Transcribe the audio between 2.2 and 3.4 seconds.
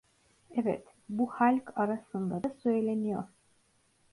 da söyleniyor.